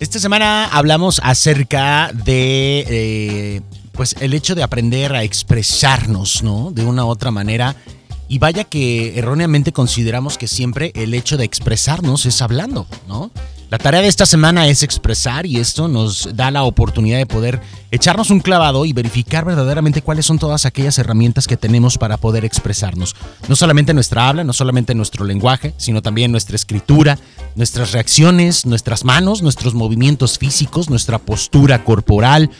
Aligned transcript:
Esta 0.00 0.20
semana 0.20 0.66
hablamos 0.66 1.20
acerca 1.24 2.12
de, 2.12 2.84
eh, 2.88 3.60
pues, 3.90 4.14
el 4.20 4.32
hecho 4.32 4.54
de 4.54 4.62
aprender 4.62 5.12
a 5.12 5.24
expresarnos, 5.24 6.44
¿no? 6.44 6.70
De 6.70 6.84
una 6.84 7.04
u 7.04 7.08
otra 7.08 7.32
manera. 7.32 7.74
Y 8.28 8.38
vaya 8.38 8.62
que 8.62 9.18
erróneamente 9.18 9.72
consideramos 9.72 10.38
que 10.38 10.46
siempre 10.46 10.92
el 10.94 11.14
hecho 11.14 11.36
de 11.36 11.44
expresarnos 11.44 12.26
es 12.26 12.40
hablando, 12.42 12.86
¿no? 13.08 13.32
La 13.70 13.76
tarea 13.76 14.00
de 14.00 14.08
esta 14.08 14.24
semana 14.24 14.66
es 14.66 14.82
expresar 14.82 15.44
y 15.44 15.58
esto 15.58 15.88
nos 15.88 16.34
da 16.34 16.50
la 16.50 16.62
oportunidad 16.62 17.18
de 17.18 17.26
poder 17.26 17.60
echarnos 17.90 18.30
un 18.30 18.40
clavado 18.40 18.86
y 18.86 18.94
verificar 18.94 19.44
verdaderamente 19.44 20.00
cuáles 20.00 20.24
son 20.24 20.38
todas 20.38 20.64
aquellas 20.64 20.98
herramientas 20.98 21.46
que 21.46 21.58
tenemos 21.58 21.98
para 21.98 22.16
poder 22.16 22.46
expresarnos. 22.46 23.14
No 23.46 23.56
solamente 23.56 23.92
nuestra 23.92 24.26
habla, 24.26 24.42
no 24.42 24.54
solamente 24.54 24.94
nuestro 24.94 25.26
lenguaje, 25.26 25.74
sino 25.76 26.00
también 26.00 26.32
nuestra 26.32 26.56
escritura, 26.56 27.18
nuestras 27.56 27.92
reacciones, 27.92 28.64
nuestras 28.64 29.04
manos, 29.04 29.42
nuestros 29.42 29.74
movimientos 29.74 30.38
físicos, 30.38 30.88
nuestra 30.88 31.18
postura 31.18 31.84
corporal, 31.84 32.50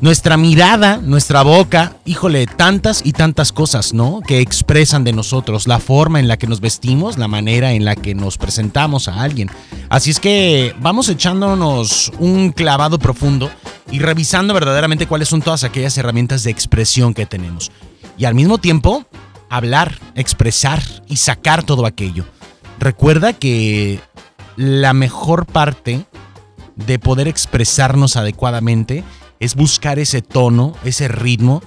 nuestra 0.00 0.36
mirada, 0.36 0.98
nuestra 0.98 1.42
boca, 1.42 1.96
híjole, 2.04 2.46
tantas 2.46 3.00
y 3.04 3.12
tantas 3.12 3.52
cosas, 3.52 3.94
¿no? 3.94 4.20
Que 4.20 4.40
expresan 4.40 5.04
de 5.04 5.12
nosotros, 5.12 5.66
la 5.66 5.78
forma 5.78 6.20
en 6.20 6.28
la 6.28 6.36
que 6.36 6.46
nos 6.46 6.60
vestimos, 6.60 7.18
la 7.18 7.28
manera 7.28 7.72
en 7.72 7.84
la 7.84 7.96
que 7.96 8.14
nos 8.14 8.36
presentamos 8.38 9.08
a 9.08 9.22
alguien. 9.22 9.50
Así 9.88 10.10
es 10.10 10.20
que 10.20 10.74
vamos 10.80 11.08
echándonos 11.08 12.12
un 12.18 12.52
clavado 12.52 12.98
profundo 12.98 13.50
y 13.90 14.00
revisando 14.00 14.52
verdaderamente 14.52 15.06
cuáles 15.06 15.28
son 15.28 15.42
todas 15.42 15.64
aquellas 15.64 15.96
herramientas 15.96 16.42
de 16.44 16.50
expresión 16.50 17.14
que 17.14 17.26
tenemos. 17.26 17.70
Y 18.18 18.24
al 18.24 18.34
mismo 18.34 18.58
tiempo, 18.58 19.06
hablar, 19.48 19.98
expresar 20.14 20.82
y 21.08 21.16
sacar 21.16 21.62
todo 21.62 21.86
aquello. 21.86 22.24
Recuerda 22.78 23.32
que 23.32 24.00
la 24.56 24.92
mejor 24.92 25.46
parte 25.46 26.04
de 26.74 26.98
poder 26.98 27.28
expresarnos 27.28 28.16
adecuadamente 28.16 29.02
es 29.40 29.54
buscar 29.54 29.98
ese 29.98 30.22
tono, 30.22 30.74
ese 30.84 31.08
ritmo, 31.08 31.62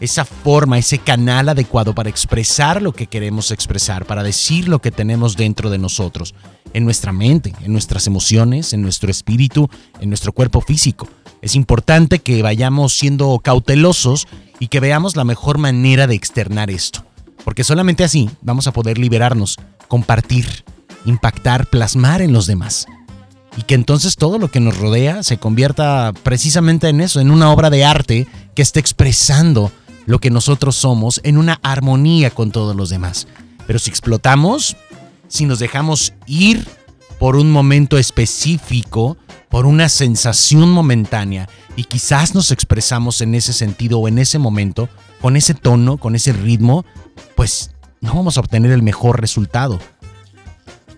esa 0.00 0.24
forma, 0.24 0.78
ese 0.78 0.98
canal 0.98 1.48
adecuado 1.48 1.94
para 1.94 2.08
expresar 2.08 2.82
lo 2.82 2.92
que 2.92 3.06
queremos 3.06 3.50
expresar, 3.50 4.04
para 4.04 4.22
decir 4.22 4.68
lo 4.68 4.80
que 4.80 4.90
tenemos 4.90 5.36
dentro 5.36 5.70
de 5.70 5.78
nosotros, 5.78 6.34
en 6.72 6.84
nuestra 6.84 7.12
mente, 7.12 7.52
en 7.62 7.72
nuestras 7.72 8.06
emociones, 8.06 8.72
en 8.72 8.82
nuestro 8.82 9.10
espíritu, 9.10 9.68
en 10.00 10.08
nuestro 10.10 10.32
cuerpo 10.32 10.60
físico. 10.60 11.08
Es 11.42 11.54
importante 11.54 12.20
que 12.20 12.42
vayamos 12.42 12.94
siendo 12.94 13.38
cautelosos 13.42 14.26
y 14.60 14.68
que 14.68 14.80
veamos 14.80 15.16
la 15.16 15.24
mejor 15.24 15.58
manera 15.58 16.06
de 16.06 16.14
externar 16.14 16.70
esto, 16.70 17.04
porque 17.44 17.64
solamente 17.64 18.04
así 18.04 18.30
vamos 18.42 18.66
a 18.66 18.72
poder 18.72 18.98
liberarnos, 18.98 19.56
compartir, 19.88 20.64
impactar, 21.04 21.66
plasmar 21.66 22.22
en 22.22 22.32
los 22.32 22.46
demás 22.46 22.86
y 23.56 23.62
que 23.62 23.74
entonces 23.74 24.16
todo 24.16 24.38
lo 24.38 24.50
que 24.50 24.60
nos 24.60 24.78
rodea 24.78 25.22
se 25.22 25.38
convierta 25.38 26.12
precisamente 26.22 26.88
en 26.88 27.00
eso, 27.00 27.20
en 27.20 27.30
una 27.30 27.50
obra 27.50 27.70
de 27.70 27.84
arte 27.84 28.26
que 28.54 28.62
esté 28.62 28.80
expresando 28.80 29.72
lo 30.06 30.18
que 30.20 30.30
nosotros 30.30 30.76
somos 30.76 31.20
en 31.24 31.38
una 31.38 31.60
armonía 31.62 32.30
con 32.30 32.50
todos 32.50 32.74
los 32.74 32.88
demás. 32.88 33.26
Pero 33.66 33.78
si 33.78 33.90
explotamos, 33.90 34.76
si 35.28 35.44
nos 35.44 35.58
dejamos 35.58 36.14
ir 36.26 36.66
por 37.18 37.36
un 37.36 37.50
momento 37.50 37.98
específico, 37.98 39.16
por 39.48 39.66
una 39.66 39.88
sensación 39.88 40.70
momentánea, 40.70 41.48
y 41.76 41.84
quizás 41.84 42.34
nos 42.34 42.50
expresamos 42.50 43.20
en 43.20 43.34
ese 43.34 43.52
sentido 43.52 43.98
o 43.98 44.08
en 44.08 44.18
ese 44.18 44.38
momento, 44.38 44.88
con 45.20 45.36
ese 45.36 45.54
tono, 45.54 45.96
con 45.98 46.14
ese 46.14 46.32
ritmo, 46.32 46.84
pues 47.36 47.72
no 48.00 48.14
vamos 48.14 48.36
a 48.36 48.40
obtener 48.40 48.70
el 48.70 48.82
mejor 48.82 49.20
resultado. 49.20 49.78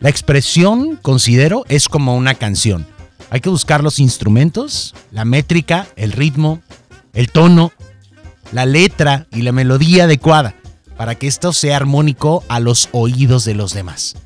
La 0.01 0.09
expresión, 0.09 0.97
considero, 0.97 1.65
es 1.69 1.87
como 1.87 2.17
una 2.17 2.35
canción. 2.35 2.87
Hay 3.29 3.41
que 3.41 3.51
buscar 3.51 3.85
los 3.85 3.99
instrumentos, 3.99 4.95
la 5.11 5.27
métrica, 5.27 5.87
el 5.97 6.13
ritmo, 6.13 6.63
el 7.13 7.31
tono, 7.31 7.71
la 8.51 8.65
letra 8.65 9.27
y 9.31 9.43
la 9.43 9.53
melodía 9.53 10.05
adecuada 10.05 10.55
para 10.97 11.17
que 11.17 11.27
esto 11.27 11.53
sea 11.53 11.77
armónico 11.77 12.43
a 12.49 12.61
los 12.61 12.89
oídos 12.93 13.45
de 13.45 13.55
los 13.55 13.75
demás. 13.75 14.17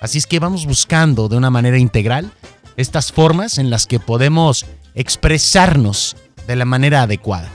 Así 0.00 0.18
es 0.18 0.26
que 0.26 0.40
vamos 0.40 0.66
buscando 0.66 1.28
de 1.28 1.36
una 1.36 1.50
manera 1.50 1.78
integral 1.78 2.32
estas 2.76 3.12
formas 3.12 3.58
en 3.58 3.70
las 3.70 3.86
que 3.86 4.00
podemos 4.00 4.66
expresarnos 4.94 6.16
de 6.48 6.56
la 6.56 6.64
manera 6.64 7.02
adecuada 7.02 7.48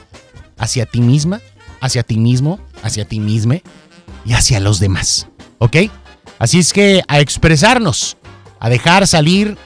hacia 0.58 0.86
ti 0.86 1.02
misma, 1.02 1.42
hacia 1.82 2.04
ti 2.04 2.18
mismo, 2.18 2.60
hacia 2.82 3.06
ti 3.06 3.20
misma 3.20 3.58
y 4.26 4.34
hacia 4.34 4.62
los 4.62 4.80
demás. 4.80 5.28
¿Ok? 5.60 5.76
Así 6.40 6.60
es 6.60 6.74
que 6.74 7.02
a 7.08 7.20
expresarnos, 7.20 8.18
a 8.60 8.70
dejar 8.70 9.08
salir 9.08 9.58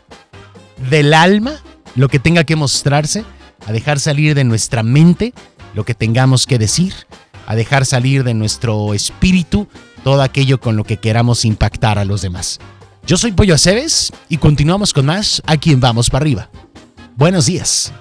del 0.89 1.13
alma 1.13 1.53
lo 1.95 2.07
que 2.07 2.19
tenga 2.19 2.43
que 2.43 2.55
mostrarse, 2.55 3.25
a 3.67 3.71
dejar 3.71 3.99
salir 3.99 4.35
de 4.35 4.43
nuestra 4.43 4.83
mente 4.83 5.33
lo 5.73 5.85
que 5.85 5.93
tengamos 5.93 6.45
que 6.45 6.57
decir, 6.57 6.93
a 7.47 7.55
dejar 7.55 7.85
salir 7.85 8.23
de 8.23 8.33
nuestro 8.33 8.93
espíritu 8.93 9.67
todo 10.03 10.21
aquello 10.21 10.59
con 10.59 10.75
lo 10.75 10.83
que 10.83 10.97
queramos 10.97 11.45
impactar 11.45 11.97
a 11.99 12.05
los 12.05 12.21
demás. 12.21 12.59
Yo 13.05 13.17
soy 13.17 13.31
Pollo 13.31 13.55
Aceves 13.55 14.11
y 14.29 14.37
continuamos 14.37 14.93
con 14.93 15.05
más 15.05 15.41
aquí 15.45 15.71
en 15.71 15.79
Vamos 15.79 16.09
para 16.09 16.23
arriba. 16.23 16.49
Buenos 17.15 17.45
días. 17.45 17.91